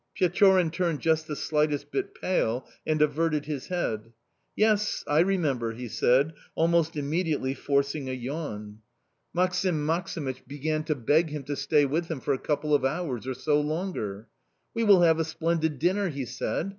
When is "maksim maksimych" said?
9.31-10.47